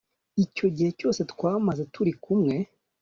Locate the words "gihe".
0.75-0.89